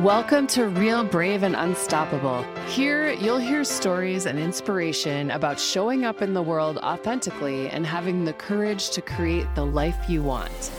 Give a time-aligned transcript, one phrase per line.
[0.00, 2.42] Welcome to Real Brave and Unstoppable.
[2.68, 8.24] Here, you'll hear stories and inspiration about showing up in the world authentically and having
[8.24, 10.72] the courage to create the life you want.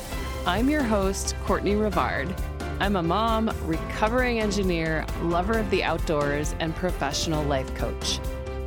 [0.47, 2.35] I'm your host, Courtney Rivard.
[2.79, 8.19] I'm a mom, recovering engineer, lover of the outdoors, and professional life coach.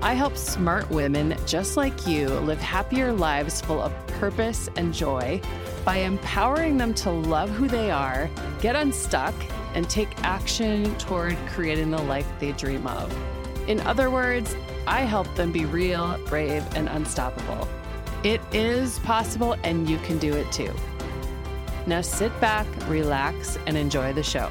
[0.02, 5.40] I help smart women just like you live happier lives full of purpose and joy
[5.84, 8.30] by empowering them to love who they are,
[8.60, 9.34] get unstuck,
[9.74, 13.14] and take action toward creating the life they dream of.
[13.68, 14.56] In other words,
[14.86, 17.68] I help them be real, brave, and unstoppable.
[18.22, 20.72] It is possible, and you can do it too.
[21.86, 24.50] Now sit back, relax, and enjoy the show.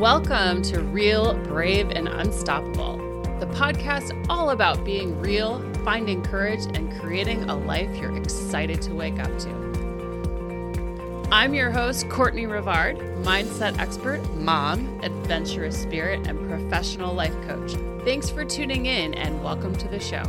[0.00, 2.98] Welcome to Real, Brave, and Unstoppable,
[3.40, 8.92] the podcast all about being real, finding courage, and creating a life you're excited to
[8.92, 11.28] wake up to.
[11.32, 17.72] I'm your host, Courtney Rivard, mindset expert, mom, adventurous spirit, and professional life coach.
[18.04, 20.22] Thanks for tuning in and welcome to the show.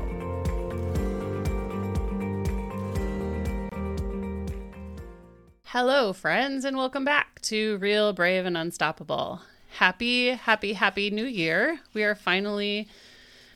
[5.65, 9.41] Hello, friends, and welcome back to Real, Brave, and Unstoppable
[9.77, 11.79] happy, happy, happy new year.
[11.93, 12.87] We are finally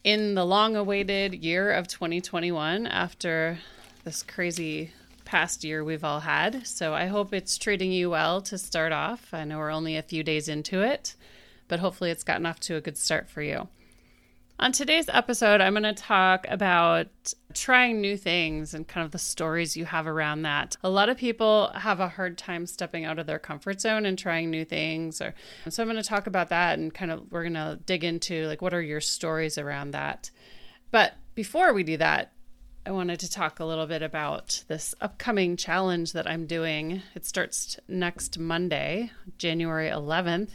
[0.03, 3.59] in the long awaited year of 2021 after
[4.03, 4.91] this crazy
[5.25, 6.66] past year we've all had.
[6.67, 9.33] So I hope it's treating you well to start off.
[9.33, 11.16] I know we're only a few days into it,
[11.67, 13.67] but hopefully it's gotten off to a good start for you.
[14.58, 17.08] On today's episode, I'm going to talk about
[17.53, 20.78] trying new things and kind of the stories you have around that.
[20.81, 24.17] A lot of people have a hard time stepping out of their comfort zone and
[24.17, 25.20] trying new things.
[25.20, 25.36] Or,
[25.67, 28.48] so I'm going to talk about that and kind of we're going to dig into
[28.48, 30.31] like what are your stories around that.
[30.89, 32.31] But before we do that,
[32.86, 37.02] I wanted to talk a little bit about this upcoming challenge that I'm doing.
[37.14, 40.52] It starts next Monday, January 11th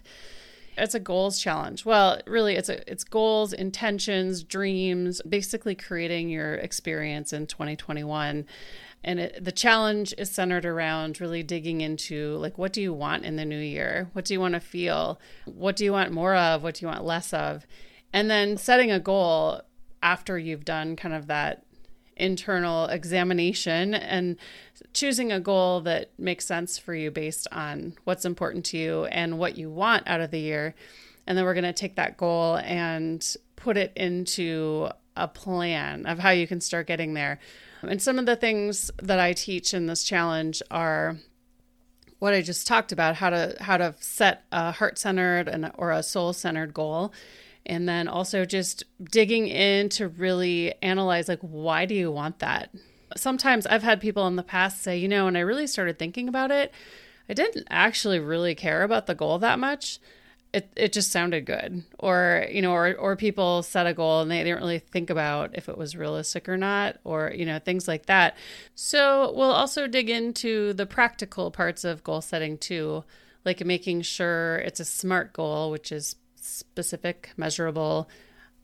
[0.77, 1.85] it's a goals challenge.
[1.85, 8.47] Well, really it's a it's goals, intentions, dreams, basically creating your experience in 2021.
[9.03, 13.25] And it, the challenge is centered around really digging into like what do you want
[13.25, 14.11] in the new year?
[14.13, 15.21] What do you want to feel?
[15.47, 16.63] What do you want more of?
[16.63, 17.67] What do you want less of?
[18.13, 19.63] And then setting a goal
[20.03, 21.65] after you've done kind of that
[22.21, 24.37] internal examination and
[24.93, 29.39] choosing a goal that makes sense for you based on what's important to you and
[29.39, 30.75] what you want out of the year.
[31.27, 33.25] And then we're going to take that goal and
[33.57, 37.39] put it into a plan of how you can start getting there.
[37.83, 41.17] And some of the things that I teach in this challenge are
[42.19, 46.03] what I just talked about how to how to set a heart-centered and or a
[46.03, 47.13] soul-centered goal
[47.71, 52.71] and then also just digging in to really analyze like why do you want that?
[53.17, 56.29] Sometimes i've had people in the past say you know when i really started thinking
[56.29, 56.73] about it
[57.29, 59.99] i didn't actually really care about the goal that much.
[60.53, 61.85] It, it just sounded good.
[62.01, 65.57] Or you know or, or people set a goal and they didn't really think about
[65.57, 68.37] if it was realistic or not or you know things like that.
[68.75, 73.05] So we'll also dig into the practical parts of goal setting too
[73.45, 78.09] like making sure it's a smart goal which is specific, measurable,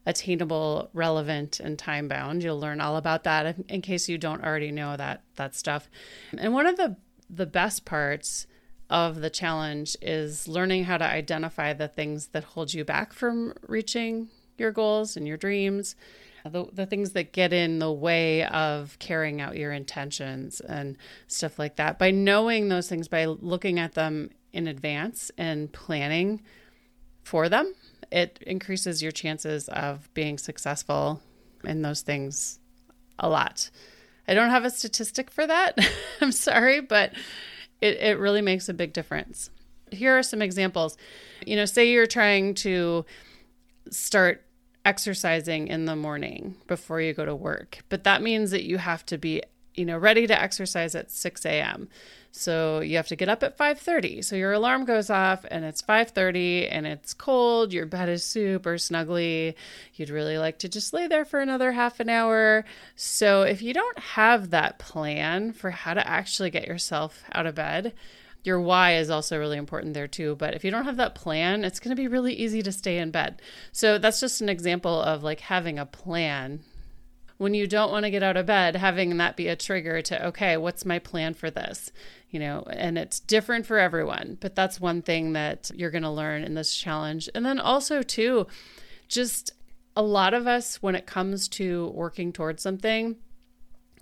[0.06, 2.42] attainable, relevant, and time bound.
[2.42, 5.90] You'll learn all about that in case you don't already know that that stuff.
[6.36, 6.96] And one of the
[7.28, 8.46] the best parts
[8.88, 13.52] of the challenge is learning how to identify the things that hold you back from
[13.66, 14.28] reaching
[14.58, 15.96] your goals and your dreams.
[16.44, 21.58] The, the things that get in the way of carrying out your intentions and stuff
[21.58, 21.98] like that.
[21.98, 26.40] By knowing those things, by looking at them in advance and planning
[27.26, 27.74] for them,
[28.12, 31.20] it increases your chances of being successful
[31.64, 32.60] in those things
[33.18, 33.68] a lot.
[34.28, 35.76] I don't have a statistic for that.
[36.20, 37.12] I'm sorry, but
[37.80, 39.50] it, it really makes a big difference.
[39.90, 40.96] Here are some examples.
[41.44, 43.04] You know, say you're trying to
[43.90, 44.44] start
[44.84, 49.04] exercising in the morning before you go to work, but that means that you have
[49.06, 49.42] to be,
[49.76, 51.88] you know, ready to exercise at 6 a.m.
[52.32, 54.22] So you have to get up at 5:30.
[54.22, 58.74] So your alarm goes off and it's 5:30 and it's cold, your bed is super
[58.74, 59.54] snuggly.
[59.94, 62.64] You'd really like to just lay there for another half an hour.
[62.94, 67.54] So if you don't have that plan for how to actually get yourself out of
[67.54, 67.94] bed,
[68.44, 70.36] your why is also really important there too.
[70.36, 72.98] But if you don't have that plan, it's going to be really easy to stay
[72.98, 73.40] in bed.
[73.72, 76.60] So that's just an example of like having a plan
[77.38, 80.26] when you don't want to get out of bed, having that be a trigger to,
[80.28, 81.92] okay, what's my plan for this?
[82.30, 86.10] You know, and it's different for everyone, but that's one thing that you're going to
[86.10, 87.28] learn in this challenge.
[87.34, 88.46] And then also, too,
[89.08, 89.52] just
[89.94, 93.16] a lot of us, when it comes to working towards something,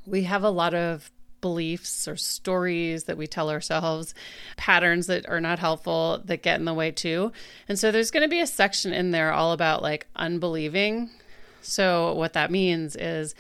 [0.06, 1.10] we have a lot of
[1.40, 4.14] beliefs or stories that we tell ourselves,
[4.56, 7.30] patterns that are not helpful that get in the way too.
[7.68, 11.10] And so there's going to be a section in there all about like unbelieving.
[11.64, 13.34] So, what that means is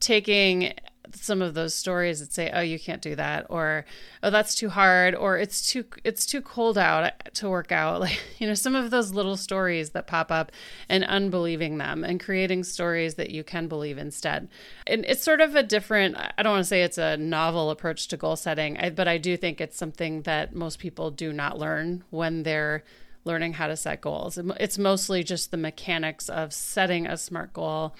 [0.00, 0.72] taking
[1.12, 3.84] some of those stories that say, "Oh, you can't do that," or
[4.22, 8.20] "Oh, that's too hard," or "It's too it's too cold out to work out." Like
[8.38, 10.52] you know, some of those little stories that pop up,
[10.88, 14.48] and unbelieving them, and creating stories that you can believe instead.
[14.86, 16.16] And it's sort of a different.
[16.16, 19.36] I don't want to say it's a novel approach to goal setting, but I do
[19.36, 22.84] think it's something that most people do not learn when they're
[23.26, 24.38] learning how to set goals.
[24.38, 27.94] It's mostly just the mechanics of setting a smart goal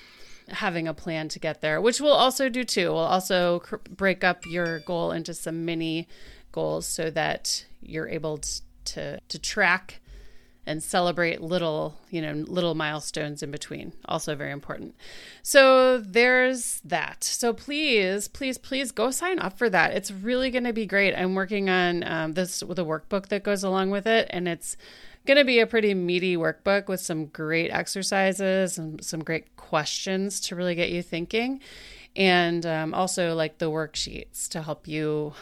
[0.48, 2.92] having a plan to get there, which we'll also do too.
[2.92, 6.08] We'll also cr- break up your goal into some mini
[6.52, 8.38] goals so that you're able
[8.84, 10.00] to to track
[10.66, 13.92] and celebrate little, you know, little milestones in between.
[14.06, 14.96] Also very important.
[15.42, 17.22] So there's that.
[17.22, 19.92] So please, please, please go sign up for that.
[19.92, 21.14] It's really going to be great.
[21.14, 24.76] I'm working on um, this with a workbook that goes along with it, and it's
[25.26, 30.40] going to be a pretty meaty workbook with some great exercises and some great questions
[30.40, 31.60] to really get you thinking.
[32.14, 35.34] And um, also, like the worksheets to help you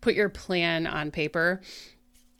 [0.00, 1.60] put your plan on paper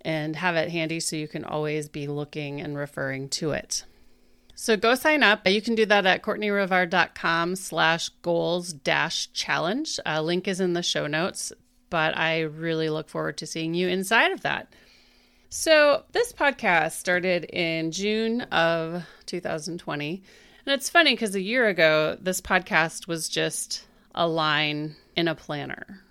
[0.03, 3.85] and have it handy so you can always be looking and referring to it.
[4.55, 5.49] So go sign up.
[5.49, 9.99] You can do that at courtneyrivard.com slash goals dash challenge.
[10.05, 11.53] Uh, link is in the show notes,
[11.89, 14.73] but I really look forward to seeing you inside of that.
[15.53, 20.23] So, this podcast started in June of 2020.
[20.65, 25.35] And it's funny because a year ago, this podcast was just a line in a
[25.35, 26.05] planner.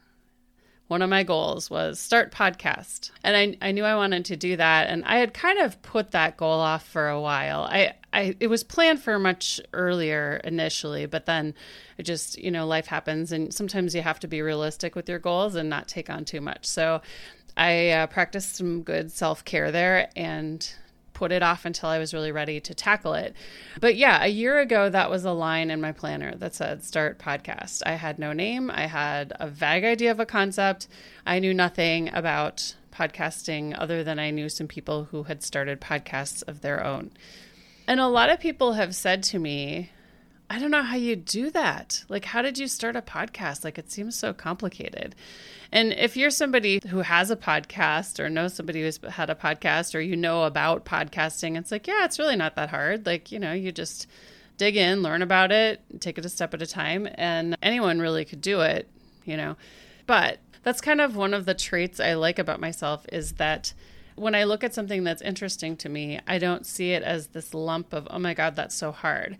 [0.90, 3.12] One of my goals was start podcast.
[3.24, 4.90] And I, I knew I wanted to do that.
[4.90, 7.62] And I had kind of put that goal off for a while.
[7.62, 11.54] I, I it was planned for much earlier initially, but then
[11.98, 15.20] it just, you know, life happens and sometimes you have to be realistic with your
[15.20, 16.66] goals and not take on too much.
[16.66, 17.02] So
[17.60, 20.66] I uh, practiced some good self care there and
[21.12, 23.36] put it off until I was really ready to tackle it.
[23.82, 27.20] But yeah, a year ago, that was a line in my planner that said start
[27.20, 27.82] podcast.
[27.86, 30.88] I had no name, I had a vague idea of a concept.
[31.26, 36.42] I knew nothing about podcasting other than I knew some people who had started podcasts
[36.48, 37.12] of their own.
[37.90, 39.92] And a lot of people have said to me,
[40.52, 42.04] I don't know how you do that.
[42.10, 43.64] Like, how did you start a podcast?
[43.64, 45.16] Like, it seems so complicated.
[45.72, 49.94] And if you're somebody who has a podcast or knows somebody who's had a podcast
[49.94, 53.06] or you know about podcasting, it's like, yeah, it's really not that hard.
[53.06, 54.08] Like, you know, you just
[54.58, 57.08] dig in, learn about it, take it a step at a time.
[57.14, 58.90] And anyone really could do it,
[59.26, 59.56] you know.
[60.08, 63.74] But that's kind of one of the traits I like about myself is that
[64.16, 67.54] when I look at something that's interesting to me, I don't see it as this
[67.54, 69.38] lump of, oh my God, that's so hard.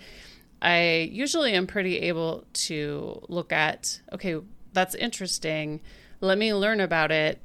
[0.62, 4.38] I usually am pretty able to look at, okay,
[4.74, 5.82] that's interesting.
[6.22, 7.42] Let me learn about it.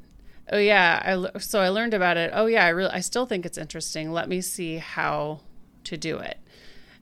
[0.52, 1.00] Oh yeah,
[1.34, 2.30] I so I learned about it.
[2.34, 4.12] Oh yeah, I really I still think it's interesting.
[4.12, 5.40] Let me see how
[5.84, 6.38] to do it.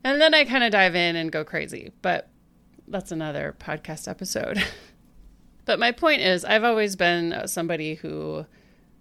[0.04, 1.92] And then I kind of dive in and go crazy.
[2.02, 2.28] But
[2.86, 4.62] that's another podcast episode.
[5.64, 8.46] but my point is I've always been uh, somebody who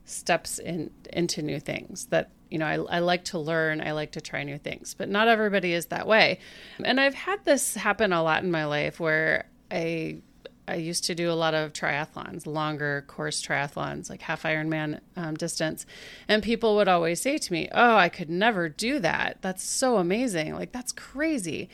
[0.05, 4.11] steps in into new things that you know, I, I like to learn, I like
[4.11, 6.37] to try new things, but not everybody is that way.
[6.83, 10.21] And I've had this happen a lot in my life where I
[10.67, 15.35] I used to do a lot of triathlons, longer course triathlons, like half Ironman um,
[15.35, 15.85] distance.
[16.27, 19.39] And people would always say to me, Oh, I could never do that.
[19.41, 20.53] That's so amazing.
[20.53, 21.67] Like, that's crazy.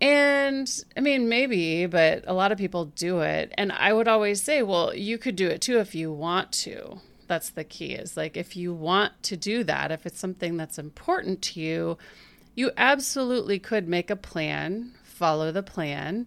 [0.00, 3.54] And I mean, maybe, but a lot of people do it.
[3.56, 7.00] And I would always say, Well, you could do it too if you want to
[7.32, 10.78] that's the key is like if you want to do that, if it's something that's
[10.78, 11.96] important to you,
[12.54, 16.26] you absolutely could make a plan, follow the plan,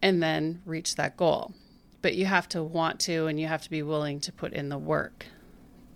[0.00, 1.52] and then reach that goal.
[2.00, 4.70] But you have to want to and you have to be willing to put in
[4.70, 5.26] the work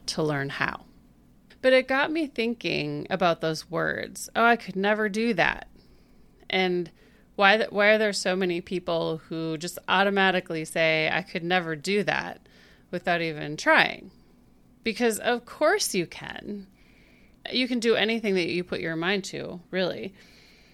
[0.06, 0.84] to learn how.
[1.62, 4.28] But it got me thinking about those words.
[4.36, 5.66] Oh, I could never do that.
[6.50, 6.90] And
[7.36, 12.02] why why are there so many people who just automatically say I could never do
[12.02, 12.42] that?
[12.90, 14.10] Without even trying.
[14.82, 16.66] Because of course you can.
[17.50, 20.14] You can do anything that you put your mind to, really.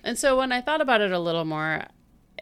[0.02, 1.84] And so when I thought about it a little more,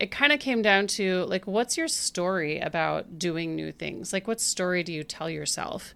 [0.00, 4.12] it kind of came down to like, what's your story about doing new things?
[4.12, 5.94] Like, what story do you tell yourself?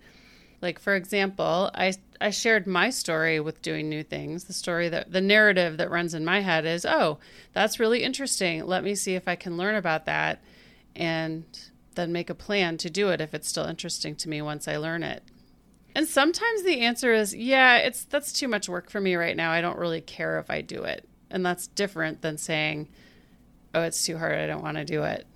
[0.60, 4.44] Like, for example, I, I shared my story with doing new things.
[4.44, 7.18] The story that the narrative that runs in my head is, oh,
[7.52, 8.66] that's really interesting.
[8.66, 10.42] Let me see if I can learn about that.
[10.96, 11.44] And
[11.98, 14.76] then make a plan to do it if it's still interesting to me once I
[14.76, 15.22] learn it.
[15.94, 19.50] And sometimes the answer is, yeah, it's that's too much work for me right now.
[19.50, 21.08] I don't really care if I do it.
[21.30, 22.88] And that's different than saying,
[23.74, 24.38] oh, it's too hard.
[24.38, 25.26] I don't want to do it.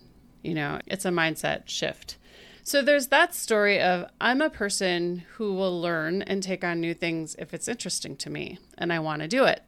[0.43, 2.17] You know, it's a mindset shift.
[2.63, 6.95] So there's that story of I'm a person who will learn and take on new
[6.95, 9.63] things if it's interesting to me and I want to do it.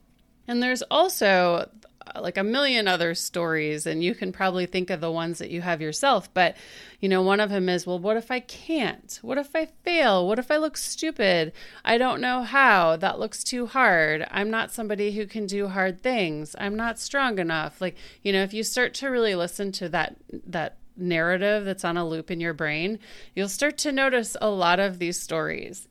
[0.47, 1.69] And there's also
[2.07, 5.51] Uh, like a million other stories and you can probably think of the ones that
[5.51, 6.55] you have yourself but
[7.01, 9.19] you know one of them is well what if i can't?
[9.23, 10.27] What if i fail?
[10.27, 11.53] What if i look stupid?
[11.85, 12.97] I don't know how.
[12.97, 14.27] That looks too hard.
[14.31, 16.55] I'm not somebody who can do hard things.
[16.59, 17.81] I'm not strong enough.
[17.81, 21.97] Like you know if you start to really listen to that that narrative that's on
[21.97, 23.01] a loop in your brain
[23.35, 25.89] you'll start to notice a lot of these stories.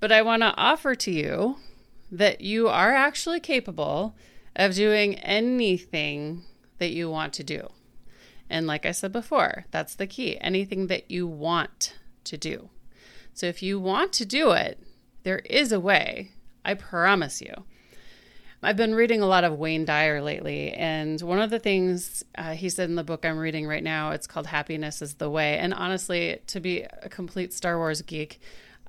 [0.00, 1.56] But i want to offer to you
[2.10, 4.14] that you are actually capable
[4.54, 6.44] of doing anything
[6.78, 7.68] that you want to do.
[8.50, 11.94] And like I said before, that's the key anything that you want
[12.24, 12.68] to do.
[13.34, 14.78] So if you want to do it,
[15.22, 16.32] there is a way.
[16.64, 17.64] I promise you.
[18.64, 22.52] I've been reading a lot of Wayne Dyer lately, and one of the things uh,
[22.52, 25.58] he said in the book I'm reading right now, it's called Happiness is the Way.
[25.58, 28.40] And honestly, to be a complete Star Wars geek,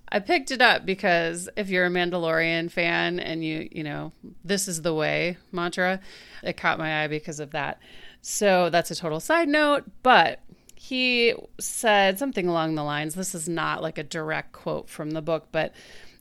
[0.09, 4.11] I picked it up because if you're a Mandalorian fan and you, you know,
[4.43, 5.99] this is the way mantra,
[6.43, 7.79] it caught my eye because of that.
[8.21, 10.39] So that's a total side note, but
[10.75, 15.21] he said something along the lines this is not like a direct quote from the
[15.21, 15.73] book, but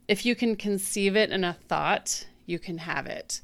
[0.09, 3.41] if you can conceive it in a thought, you can have it.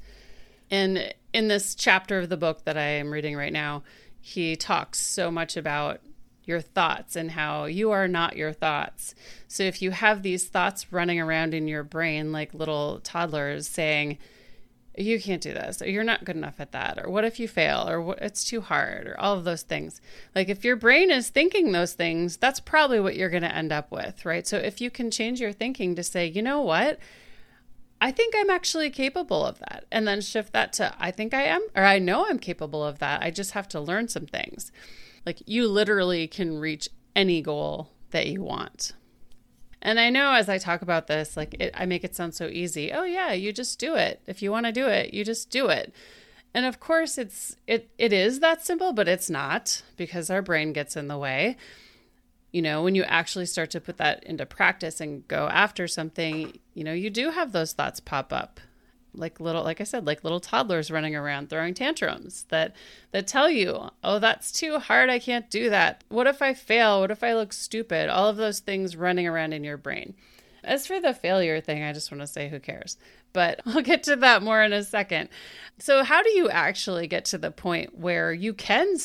[0.71, 3.83] And in this chapter of the book that I am reading right now,
[4.21, 6.01] he talks so much about
[6.49, 9.15] your thoughts and how you are not your thoughts.
[9.47, 14.19] So if you have these thoughts running around in your brain like little toddlers saying,
[14.97, 17.47] you can't do this, or you're not good enough at that, or what if you
[17.47, 20.01] fail, or it's too hard, or all of those things.
[20.35, 23.71] Like if your brain is thinking those things, that's probably what you're going to end
[23.71, 24.45] up with, right?
[24.45, 26.99] So if you can change your thinking to say, you know what?
[28.01, 29.85] I think I'm actually capable of that.
[29.91, 32.99] And then shift that to, I think I am, or I know I'm capable of
[32.99, 33.23] that.
[33.23, 34.73] I just have to learn some things.
[35.29, 38.93] Like you literally can reach any goal that you want.
[39.83, 42.47] And I know as I talk about this, like it, I make it sound so
[42.47, 42.95] easy.
[42.95, 44.23] Oh yeah, you just do it.
[44.27, 45.93] If you want to do it, you just do it.
[46.55, 50.73] And of course, it's it it is that simple, but it's not because our brain
[50.73, 51.59] gets in the way.
[52.51, 56.59] You know, when you actually start to put that into practice and go after something,
[56.73, 58.61] you know, you do have those thoughts pop up
[59.19, 62.75] like little like i said like little toddlers running around throwing tantrums that
[63.11, 65.11] that tell you oh that's too hard.
[65.11, 66.05] I can't do that.
[66.09, 67.01] What if i fail?
[67.01, 68.09] What if i look stupid?
[68.09, 70.15] All of those things running around in your brain.
[70.65, 72.97] As for the failure thing i just want to say who cares
[73.33, 75.29] but i'll get to that more in a second.
[75.79, 78.97] So how do you actually get to the point where you can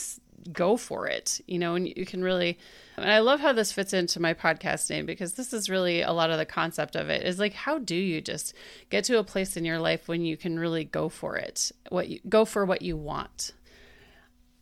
[0.52, 1.42] go for it?
[1.48, 2.58] You know and you can really
[2.98, 6.12] and I love how this fits into my podcast name because this is really a
[6.12, 8.54] lot of the concept of it is like how do you just
[8.90, 11.72] get to a place in your life when you can really go for it?
[11.90, 13.54] What you go for what you want.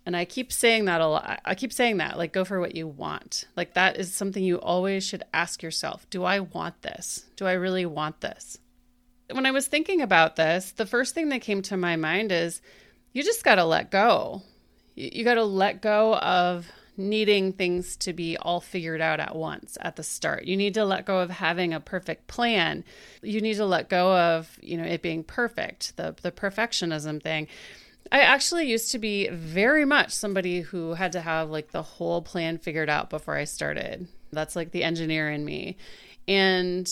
[0.06, 1.42] And I keep saying that a lot.
[1.46, 3.46] I keep saying that, like, go for what you want.
[3.56, 7.26] Like, that is something you always should ask yourself Do I want this?
[7.36, 8.58] Do I really want this?
[9.32, 12.62] When I was thinking about this, the first thing that came to my mind is
[13.14, 14.42] you just got to let go.
[14.96, 19.36] You, you got to let go of needing things to be all figured out at
[19.36, 20.46] once at the start.
[20.46, 22.84] You need to let go of having a perfect plan.
[23.22, 27.48] You need to let go of, you know, it being perfect, the the perfectionism thing.
[28.12, 32.22] I actually used to be very much somebody who had to have like the whole
[32.22, 34.08] plan figured out before I started.
[34.32, 35.78] That's like the engineer in me.
[36.28, 36.90] And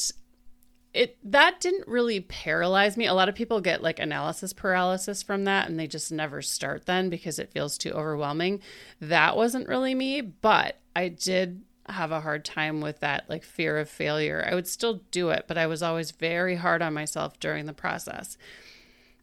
[0.94, 3.06] it that didn't really paralyze me.
[3.06, 6.86] A lot of people get like analysis paralysis from that and they just never start
[6.86, 8.62] then because it feels too overwhelming.
[9.00, 13.78] That wasn't really me, but I did have a hard time with that like fear
[13.78, 14.46] of failure.
[14.50, 17.74] I would still do it, but I was always very hard on myself during the
[17.74, 18.38] process.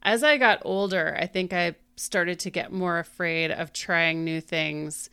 [0.02, 4.40] As I got older, I think I started to get more afraid of trying new
[4.40, 5.11] things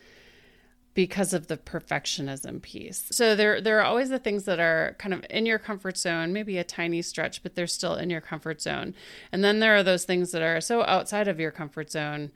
[0.94, 3.06] because of the perfectionism piece.
[3.12, 6.34] So there there are always the things that are kind of in your comfort zone,
[6.34, 8.94] maybe a tiny stretch, but they're still in your comfort zone.
[9.32, 12.32] And then there are those things that are so outside of your comfort zone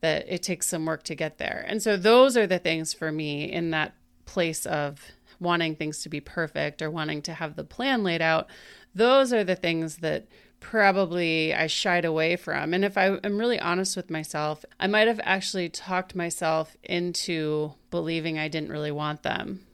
[0.00, 1.64] that it takes some work to get there.
[1.66, 3.94] And so those are the things for me in that
[4.26, 8.48] place of wanting things to be perfect or wanting to have the plan laid out.
[8.94, 10.26] Those are the things that
[10.62, 12.72] probably I shied away from.
[12.72, 17.74] And if I am really honest with myself, I might have actually talked myself into
[17.90, 19.66] believing I didn't really want them.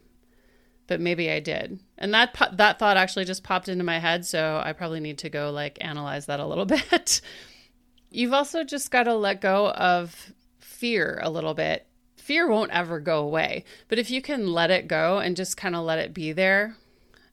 [0.86, 1.78] But maybe I did.
[1.98, 5.28] And that that thought actually just popped into my head, so I probably need to
[5.28, 7.20] go like analyze that a little bit.
[8.10, 11.86] You've also just got to let go of fear a little bit.
[12.16, 15.76] Fear won't ever go away, but if you can let it go and just kind
[15.76, 16.76] of let it be there,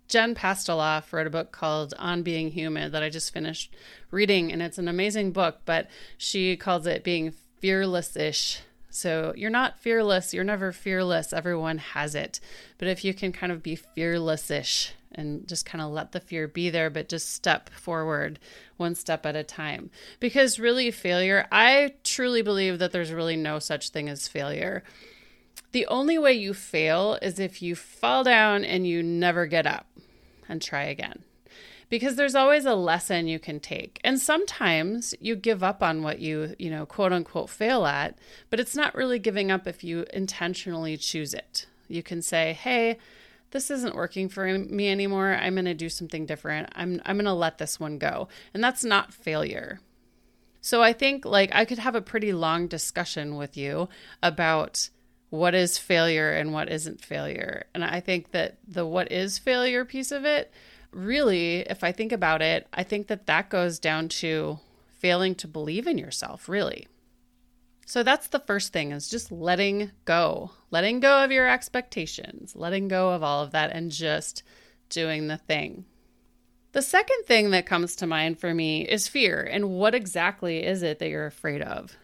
[0.07, 3.73] Jen Pastiloff wrote a book called On Being Human that I just finished
[4.11, 8.61] reading, and it's an amazing book, but she calls it being fearless ish.
[8.89, 12.39] So you're not fearless, you're never fearless, everyone has it.
[12.77, 16.19] But if you can kind of be fearless ish and just kind of let the
[16.19, 18.39] fear be there, but just step forward
[18.77, 19.89] one step at a time.
[20.19, 24.83] Because really, failure, I truly believe that there's really no such thing as failure.
[25.75, 29.85] The only way you fail is if you fall down and you never get up
[30.47, 31.25] and try again.
[31.89, 33.99] Because there's always a lesson you can take.
[34.01, 38.17] And sometimes you give up on what you, you know, quote unquote fail at,
[38.49, 41.67] but it's not really giving up if you intentionally choose it.
[41.89, 42.97] You can say, hey,
[43.51, 45.33] this isn't working for me anymore.
[45.33, 46.69] I'm going to do something different.
[46.73, 48.29] I'm I'm going to let this one go.
[48.53, 49.81] And that's not failure.
[50.61, 53.89] So I think like I could have a pretty long discussion with you
[54.23, 54.89] about
[55.35, 57.65] what is failure and what isn't failure.
[57.73, 60.51] And I think that the what is failure piece of it
[60.95, 64.59] really if I think about it, I think that that goes down to
[64.93, 66.87] failing to believe in yourself, really.
[67.85, 72.87] So that's the first thing is just letting go, letting go of your expectations, letting
[72.87, 74.41] go of all of that, and just
[74.89, 75.85] doing the thing.
[76.71, 79.41] The second thing that comes to mind for me is fear.
[79.41, 81.95] And what exactly is it that you're afraid of?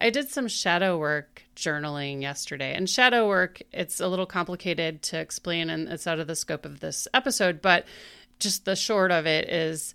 [0.00, 2.74] I did some shadow work journaling yesterday.
[2.74, 6.64] And shadow work, it's a little complicated to explain and it's out of the scope
[6.64, 7.84] of this episode, but
[8.38, 9.94] just the short of it is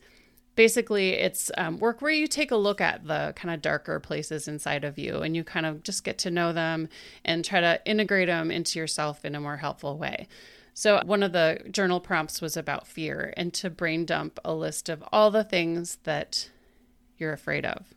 [0.56, 4.48] basically it's um, work where you take a look at the kind of darker places
[4.48, 6.88] inside of you and you kind of just get to know them
[7.26, 10.28] and try to integrate them into yourself in a more helpful way
[10.74, 14.88] so one of the journal prompts was about fear and to brain dump a list
[14.88, 16.50] of all the things that
[17.18, 17.94] you're afraid of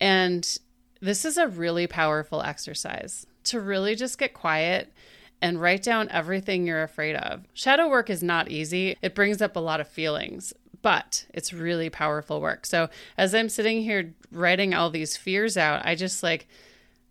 [0.00, 0.58] and
[1.00, 4.92] this is a really powerful exercise to really just get quiet
[5.40, 7.44] and write down everything you're afraid of.
[7.54, 8.96] Shadow work is not easy.
[9.02, 10.52] It brings up a lot of feelings,
[10.82, 12.66] but it's really powerful work.
[12.66, 16.48] So as I'm sitting here writing all these fears out, I just like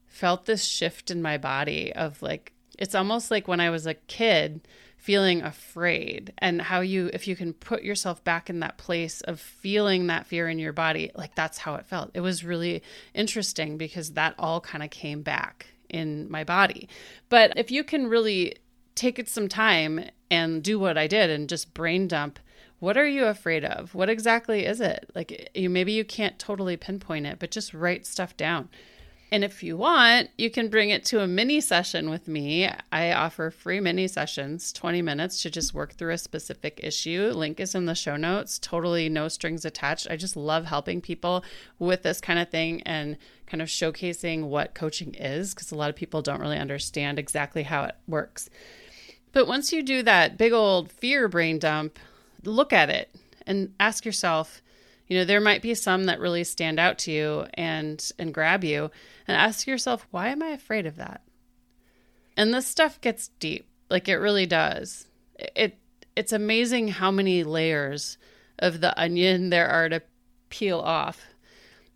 [0.06, 3.94] felt this shift in my body of like, it's almost like when I was a
[3.94, 4.62] kid
[5.08, 9.40] feeling afraid and how you if you can put yourself back in that place of
[9.40, 13.78] feeling that fear in your body like that's how it felt it was really interesting
[13.78, 16.90] because that all kind of came back in my body
[17.30, 18.54] but if you can really
[18.96, 22.38] take it some time and do what I did and just brain dump
[22.80, 23.96] what are you afraid of?
[23.96, 25.10] What exactly is it?
[25.16, 28.70] Like you maybe you can't totally pinpoint it, but just write stuff down.
[29.30, 32.70] And if you want, you can bring it to a mini session with me.
[32.94, 37.32] I offer free mini sessions, 20 minutes to just work through a specific issue.
[37.36, 40.08] Link is in the show notes, totally no strings attached.
[40.10, 41.44] I just love helping people
[41.78, 45.90] with this kind of thing and kind of showcasing what coaching is because a lot
[45.90, 48.50] of people don't really understand exactly how it works.
[49.34, 52.00] But once you do that big old fear brain dump,
[52.46, 53.14] look at it
[53.46, 54.62] and ask yourself,
[55.08, 58.64] you know, there might be some that really stand out to you and and grab
[58.64, 58.92] you
[59.28, 61.22] and ask yourself, why am I afraid of that?
[62.36, 63.68] And this stuff gets deep.
[63.90, 65.08] Like it really does.
[65.56, 65.78] It
[66.16, 68.18] it's amazing how many layers
[68.60, 70.02] of the onion there are to
[70.50, 71.26] peel off.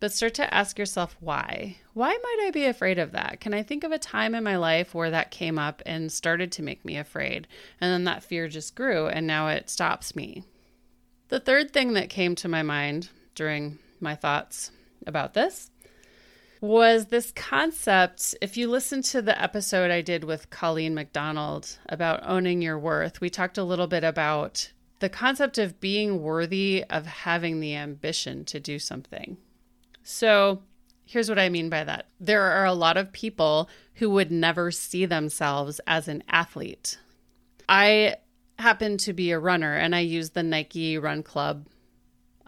[0.00, 1.76] But start to ask yourself why.
[1.94, 3.38] Why might I be afraid of that?
[3.38, 6.50] Can I think of a time in my life where that came up and started
[6.52, 7.46] to make me afraid?
[7.80, 10.42] And then that fear just grew and now it stops me.
[11.32, 14.70] The third thing that came to my mind during my thoughts
[15.06, 15.70] about this
[16.60, 18.34] was this concept.
[18.42, 23.22] If you listen to the episode I did with Colleen McDonald about owning your worth,
[23.22, 28.44] we talked a little bit about the concept of being worthy of having the ambition
[28.44, 29.38] to do something.
[30.02, 30.60] So,
[31.06, 34.70] here's what I mean by that there are a lot of people who would never
[34.70, 36.98] see themselves as an athlete.
[37.70, 38.16] I
[38.62, 41.66] happen to be a runner and I use the Nike Run Club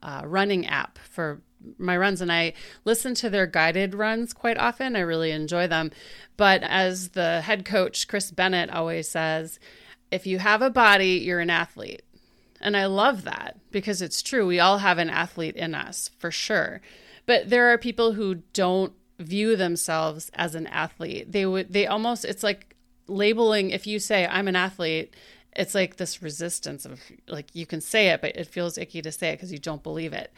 [0.02, 1.42] uh, running app for
[1.78, 2.52] my runs and I
[2.84, 4.96] listen to their guided runs quite often.
[4.96, 5.90] I really enjoy them.
[6.36, 9.58] But as the head coach, Chris Bennett, always says,
[10.10, 12.02] if you have a body, you're an athlete.
[12.60, 14.46] And I love that because it's true.
[14.46, 16.80] We all have an athlete in us for sure.
[17.26, 21.32] But there are people who don't view themselves as an athlete.
[21.32, 25.14] They would, they almost, it's like labeling, if you say, I'm an athlete,
[25.56, 29.12] it's like this resistance of like you can say it but it feels icky to
[29.12, 30.32] say it because you don't believe it.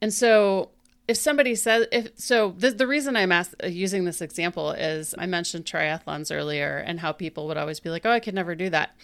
[0.00, 0.70] And so
[1.08, 5.26] if somebody says if so the, the reason i'm ask, using this example is i
[5.26, 8.70] mentioned triathlons earlier and how people would always be like oh i could never do
[8.70, 8.94] that.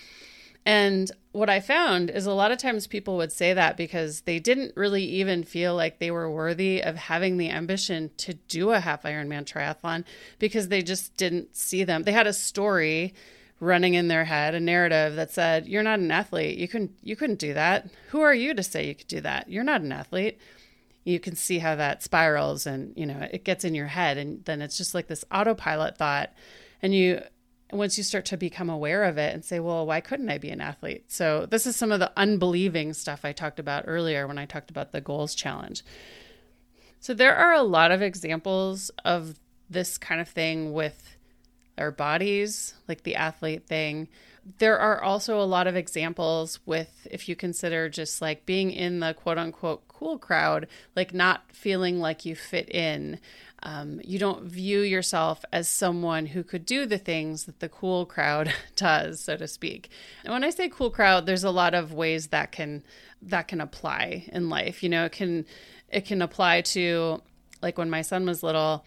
[0.66, 4.38] And what i found is a lot of times people would say that because they
[4.38, 8.80] didn't really even feel like they were worthy of having the ambition to do a
[8.80, 10.04] half ironman triathlon
[10.38, 12.04] because they just didn't see them.
[12.04, 13.14] They had a story
[13.60, 16.58] running in their head a narrative that said you're not an athlete.
[16.58, 17.88] You couldn't you couldn't do that.
[18.10, 19.48] Who are you to say you could do that?
[19.48, 20.38] You're not an athlete.
[21.04, 24.44] You can see how that spirals and you know it gets in your head and
[24.44, 26.32] then it's just like this autopilot thought.
[26.82, 27.22] And you
[27.72, 30.50] once you start to become aware of it and say well why couldn't i be
[30.50, 31.10] an athlete?
[31.10, 34.70] So this is some of the unbelieving stuff i talked about earlier when i talked
[34.70, 35.84] about the goals challenge.
[37.00, 39.38] So there are a lot of examples of
[39.68, 41.13] this kind of thing with
[41.78, 44.08] our bodies like the athlete thing.
[44.58, 49.00] There are also a lot of examples with if you consider just like being in
[49.00, 53.18] the quote unquote cool crowd like not feeling like you fit in.
[53.62, 58.04] Um, you don't view yourself as someone who could do the things that the cool
[58.04, 59.88] crowd does so to speak.
[60.24, 62.82] And when i say cool crowd there's a lot of ways that can
[63.22, 64.82] that can apply in life.
[64.82, 65.46] You know it can
[65.88, 67.22] it can apply to
[67.62, 68.84] like when my son was little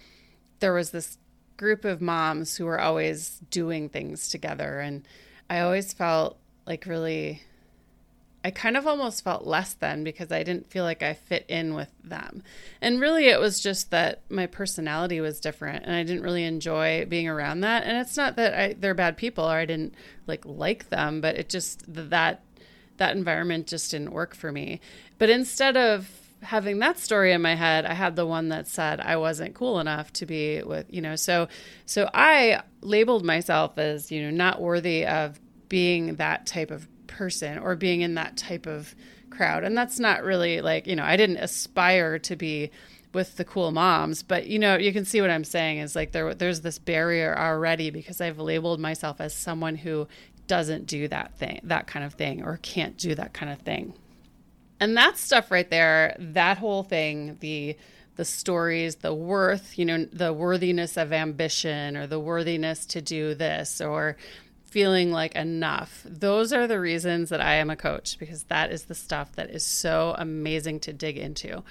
[0.60, 1.18] there was this
[1.58, 5.08] group of moms who were always doing things together and
[5.50, 7.42] i always felt like really
[8.48, 11.74] I kind of almost felt less than because I didn't feel like I fit in
[11.74, 12.44] with them.
[12.80, 17.06] And really, it was just that my personality was different and I didn't really enjoy
[17.10, 17.84] being around that.
[17.84, 19.96] And it's not that I, they're bad people or I didn't
[20.28, 22.42] like like them, but it just that
[22.96, 24.80] that environment just didn't work for me.
[25.18, 26.10] But instead of
[26.42, 29.80] having that story in my head, I had the one that said I wasn't cool
[29.80, 31.48] enough to be with, you know, so
[31.86, 37.58] so I labeled myself as, you know, not worthy of being that type of person
[37.58, 38.96] or being in that type of
[39.30, 39.64] crowd.
[39.64, 42.72] And that's not really like, you know, I didn't aspire to be
[43.14, 46.12] with the cool moms, but you know, you can see what I'm saying is like
[46.12, 50.08] there there's this barrier already because I've labeled myself as someone who
[50.46, 53.94] doesn't do that thing, that kind of thing or can't do that kind of thing.
[54.80, 57.78] And that stuff right there, that whole thing, the
[58.18, 63.36] the stories, the worth, you know, the worthiness of ambition or the worthiness to do
[63.36, 64.18] this or
[64.66, 66.02] feeling like enough.
[66.04, 69.52] Those are the reasons that I am a coach because that is the stuff that
[69.52, 71.64] is so amazing to dig into.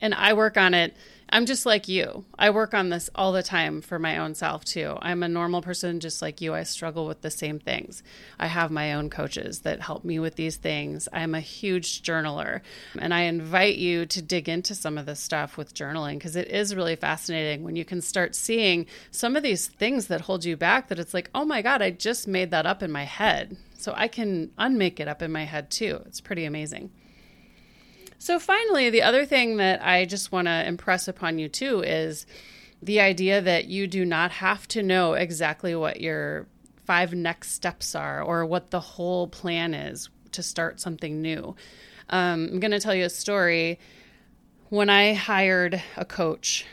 [0.00, 0.94] And I work on it
[1.30, 2.24] I'm just like you.
[2.38, 4.96] I work on this all the time for my own self, too.
[5.02, 6.54] I'm a normal person just like you.
[6.54, 8.02] I struggle with the same things.
[8.38, 11.06] I have my own coaches that help me with these things.
[11.12, 12.62] I'm a huge journaler,
[12.98, 16.48] and I invite you to dig into some of this stuff with journaling because it
[16.48, 20.56] is really fascinating when you can start seeing some of these things that hold you
[20.56, 23.56] back that it's like, oh my God, I just made that up in my head.
[23.76, 26.02] So I can unmake it up in my head, too.
[26.06, 26.90] It's pretty amazing.
[28.18, 32.26] So, finally, the other thing that I just want to impress upon you too is
[32.82, 36.46] the idea that you do not have to know exactly what your
[36.84, 41.54] five next steps are or what the whole plan is to start something new.
[42.10, 43.78] Um, I'm going to tell you a story.
[44.70, 46.66] When I hired a coach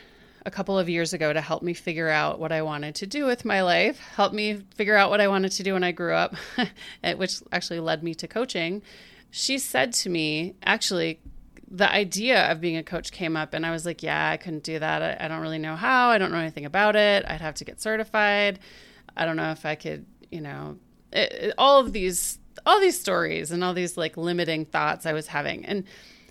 [0.44, 3.24] a couple of years ago to help me figure out what I wanted to do
[3.24, 6.14] with my life, help me figure out what I wanted to do when I grew
[6.14, 6.34] up,
[7.16, 8.82] which actually led me to coaching.
[9.30, 11.20] She said to me, actually,
[11.68, 14.62] the idea of being a coach came up, and I was like, yeah, I couldn't
[14.62, 15.02] do that.
[15.02, 16.10] I, I don't really know how.
[16.10, 17.24] I don't know anything about it.
[17.26, 18.60] I'd have to get certified.
[19.16, 20.78] I don't know if I could, you know,
[21.12, 25.12] it, it, all of these all these stories and all these like limiting thoughts I
[25.12, 25.64] was having.
[25.64, 25.84] And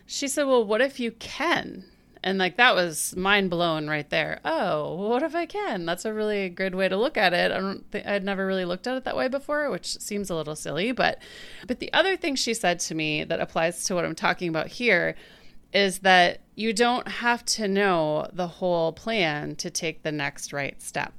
[0.06, 1.86] she said, "Well, what if you can?"
[2.25, 4.39] And like that was mind blown right there.
[4.43, 5.85] Oh, what if I can?
[5.85, 7.51] That's a really good way to look at it.
[7.51, 10.35] I don't think I'd never really looked at it that way before, which seems a
[10.35, 11.19] little silly, but
[11.67, 14.67] but the other thing she said to me that applies to what I'm talking about
[14.67, 15.15] here
[15.71, 20.81] is that you don't have to know the whole plan to take the next right
[20.81, 21.13] step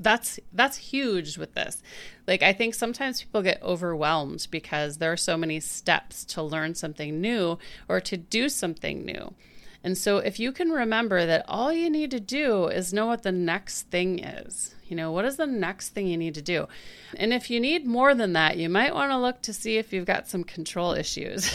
[0.00, 1.80] that's that's huge with this
[2.26, 6.74] like i think sometimes people get overwhelmed because there are so many steps to learn
[6.74, 7.56] something new
[7.88, 9.32] or to do something new
[9.84, 13.22] and so, if you can remember that all you need to do is know what
[13.22, 16.68] the next thing is, you know, what is the next thing you need to do?
[17.16, 19.92] And if you need more than that, you might want to look to see if
[19.92, 21.52] you've got some control issues.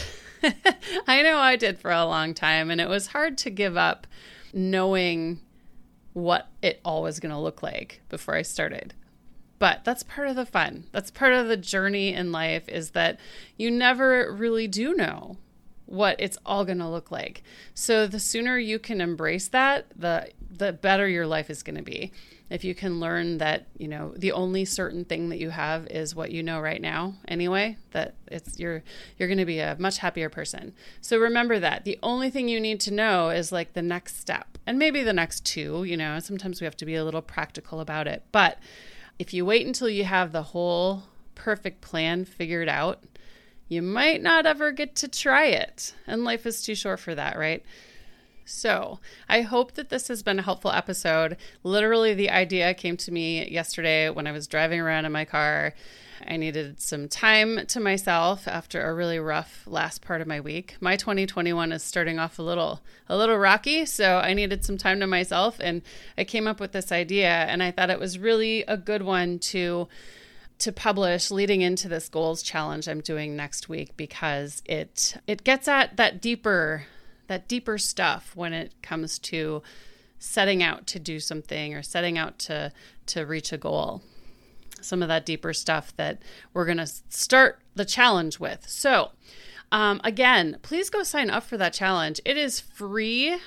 [1.08, 4.08] I know I did for a long time, and it was hard to give up
[4.54, 5.40] knowing
[6.14, 8.94] what it all was going to look like before I started
[9.60, 13.20] but that's part of the fun that's part of the journey in life is that
[13.56, 15.38] you never really do know
[15.88, 17.44] what it's all going to look like.
[17.74, 21.84] So the sooner you can embrace that, the the better your life is going to
[21.84, 22.12] be.
[22.50, 26.16] If you can learn that, you know, the only certain thing that you have is
[26.16, 28.84] what you know right now anyway, that it's you're
[29.18, 30.74] you're going to be a much happier person.
[31.02, 31.84] So remember that.
[31.84, 34.58] The only thing you need to know is like the next step.
[34.66, 37.80] And maybe the next two, you know, sometimes we have to be a little practical
[37.80, 38.24] about it.
[38.32, 38.60] But
[39.20, 41.04] if you wait until you have the whole
[41.36, 43.04] perfect plan figured out,
[43.68, 45.94] you might not ever get to try it.
[46.06, 47.64] And life is too short for that, right?
[48.46, 51.36] So, I hope that this has been a helpful episode.
[51.64, 55.74] Literally, the idea came to me yesterday when I was driving around in my car.
[56.26, 60.78] I needed some time to myself after a really rough last part of my week.
[60.80, 65.00] My 2021 is starting off a little a little rocky, so I needed some time
[65.02, 65.82] to myself and
[66.18, 69.40] I came up with this idea and I thought it was really a good one
[69.40, 69.88] to
[70.60, 75.68] to publish leading into this goals challenge I'm doing next week because it it gets
[75.68, 76.86] at that deeper
[77.28, 79.62] that deeper stuff when it comes to
[80.20, 82.72] setting out to do something or setting out to
[83.08, 84.02] to reach a goal.
[84.82, 86.22] Some of that deeper stuff that
[86.54, 88.68] we're going to start the challenge with.
[88.68, 89.12] So
[89.72, 92.20] um, again please go sign up for that challenge.
[92.26, 93.38] It is free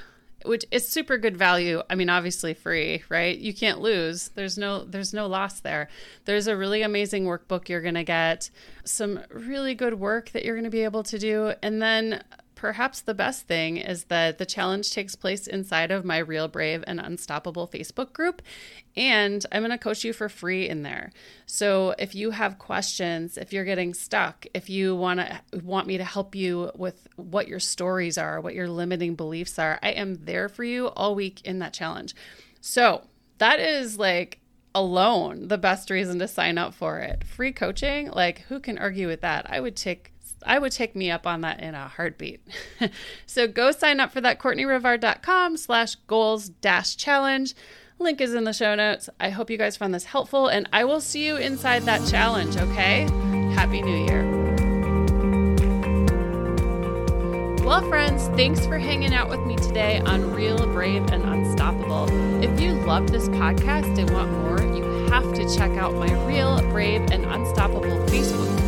[0.44, 3.38] which is super good value i mean obviously free right?
[3.38, 4.30] You can't lose.
[4.34, 5.88] There's no there's no loss there.
[6.24, 8.50] There's a really amazing workbook you're going to get
[8.84, 12.22] some really good work that you're going to be able to do and then
[12.60, 16.84] perhaps the best thing is that the challenge takes place inside of my Real Brave
[16.86, 18.42] and Unstoppable Facebook group.
[18.94, 21.10] And I'm going to coach you for free in there.
[21.46, 25.96] So if you have questions, if you're getting stuck, if you want to want me
[25.96, 30.26] to help you with what your stories are, what your limiting beliefs are, I am
[30.26, 32.14] there for you all week in that challenge.
[32.60, 33.06] So
[33.38, 34.38] that is like
[34.74, 37.24] alone the best reason to sign up for it.
[37.24, 39.46] Free coaching, like who can argue with that?
[39.48, 40.12] I would take
[40.44, 42.40] I would take me up on that in a heartbeat.
[43.26, 47.54] so go sign up for that CourtneyRivard.com slash goals dash challenge.
[47.98, 49.10] Link is in the show notes.
[49.20, 52.56] I hope you guys found this helpful and I will see you inside that challenge,
[52.56, 53.02] okay?
[53.54, 54.40] Happy New Year.
[57.70, 62.08] Well, friends, thanks for hanging out with me today on Real, Brave, and Unstoppable.
[62.42, 66.60] If you love this podcast and want more, you have to check out my Real,
[66.72, 68.59] Brave, and Unstoppable Facebook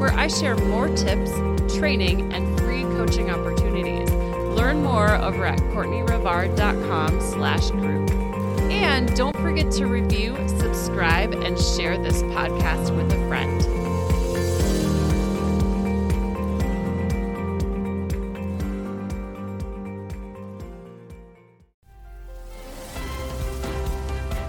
[0.00, 1.30] where I share more tips,
[1.76, 4.10] training, and free coaching opportunities.
[4.10, 8.10] Learn more over at CourtneyRivard.com slash group.
[8.70, 13.60] And don't forget to review, subscribe, and share this podcast with a friend.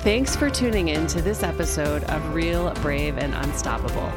[0.02, 4.12] Thanks for tuning in to this episode of Real, Brave, and Unstoppable.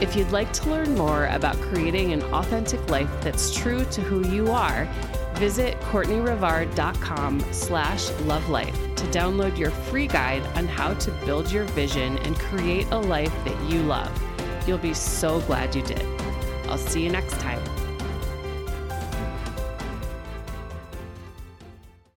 [0.00, 4.26] If you'd like to learn more about creating an authentic life that's true to who
[4.30, 4.88] you are,
[5.34, 12.16] visit CourtneyRivard.com slash lovelife to download your free guide on how to build your vision
[12.18, 14.10] and create a life that you love.
[14.66, 16.04] You'll be so glad you did.
[16.66, 17.60] I'll see you next time.